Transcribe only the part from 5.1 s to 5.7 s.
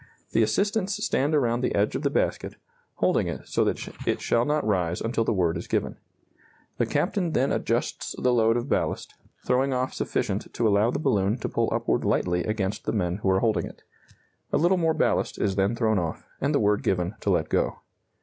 the word is